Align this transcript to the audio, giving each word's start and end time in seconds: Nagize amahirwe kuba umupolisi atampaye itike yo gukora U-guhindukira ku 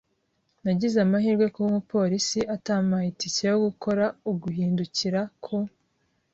Nagize 0.63 0.97
amahirwe 1.05 1.45
kuba 1.53 1.67
umupolisi 1.71 2.39
atampaye 2.55 3.07
itike 3.13 3.43
yo 3.51 3.57
gukora 3.65 4.05
U-guhindukira 4.31 5.21
ku 5.43 5.57